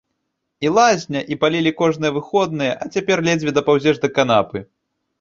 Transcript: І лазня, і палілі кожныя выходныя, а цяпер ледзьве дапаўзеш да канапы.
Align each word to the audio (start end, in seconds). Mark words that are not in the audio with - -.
І 0.65 0.71
лазня, 0.77 1.21
і 1.35 1.37
палілі 1.43 1.75
кожныя 1.83 2.11
выходныя, 2.17 2.73
а 2.81 2.91
цяпер 2.99 3.17
ледзьве 3.31 3.57
дапаўзеш 3.63 3.95
да 4.07 4.15
канапы. 4.21 4.69